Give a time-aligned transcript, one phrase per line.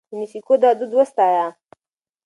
[0.11, 1.47] يونيسکو دا دود وستايه.